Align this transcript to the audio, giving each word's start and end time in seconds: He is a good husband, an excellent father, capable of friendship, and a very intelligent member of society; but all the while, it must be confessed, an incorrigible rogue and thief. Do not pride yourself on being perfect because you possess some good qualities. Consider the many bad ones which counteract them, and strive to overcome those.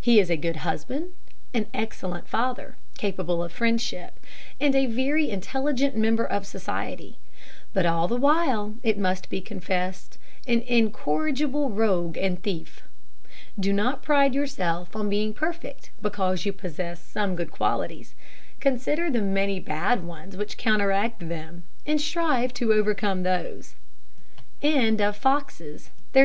He 0.00 0.20
is 0.20 0.30
a 0.30 0.36
good 0.36 0.58
husband, 0.58 1.14
an 1.52 1.66
excellent 1.74 2.28
father, 2.28 2.76
capable 2.96 3.42
of 3.42 3.50
friendship, 3.50 4.20
and 4.60 4.72
a 4.72 4.86
very 4.86 5.28
intelligent 5.28 5.96
member 5.96 6.24
of 6.24 6.46
society; 6.46 7.18
but 7.72 7.84
all 7.84 8.06
the 8.06 8.14
while, 8.16 8.76
it 8.84 8.96
must 8.98 9.28
be 9.28 9.40
confessed, 9.40 10.16
an 10.46 10.60
incorrigible 10.68 11.70
rogue 11.70 12.16
and 12.16 12.40
thief. 12.40 12.82
Do 13.58 13.72
not 13.72 14.04
pride 14.04 14.32
yourself 14.32 14.94
on 14.94 15.08
being 15.10 15.34
perfect 15.34 15.90
because 16.00 16.46
you 16.46 16.52
possess 16.52 17.02
some 17.02 17.34
good 17.34 17.50
qualities. 17.50 18.14
Consider 18.60 19.10
the 19.10 19.22
many 19.22 19.58
bad 19.58 20.04
ones 20.04 20.36
which 20.36 20.56
counteract 20.56 21.18
them, 21.28 21.64
and 21.84 22.00
strive 22.00 22.54
to 22.54 22.72
overcome 22.72 23.24
those. 23.24 23.74